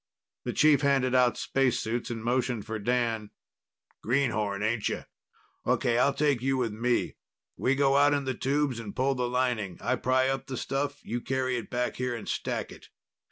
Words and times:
The 0.45 0.53
chief 0.53 0.81
handed 0.81 1.13
out 1.13 1.37
spacesuits 1.37 2.09
and 2.09 2.23
motioned 2.23 2.65
for 2.65 2.79
Dan. 2.79 3.29
"Greenhorn, 4.01 4.63
aincha? 4.63 5.05
Okay, 5.67 5.99
I'll 5.99 6.15
take 6.15 6.41
you 6.41 6.57
with 6.57 6.73
me. 6.73 7.17
We 7.55 7.75
go 7.75 7.97
out 7.97 8.15
in 8.15 8.25
the 8.25 8.33
tubes 8.33 8.79
and 8.79 8.95
pull 8.95 9.13
the 9.13 9.29
lining. 9.29 9.77
I 9.79 9.97
pry 9.97 10.27
up 10.27 10.47
the 10.47 10.57
stuff, 10.57 11.01
you 11.03 11.21
carry 11.21 11.55
it 11.55 11.69
back 11.69 11.97
here 11.97 12.15
and 12.15 12.27
stack 12.27 12.71
it." 12.71 12.89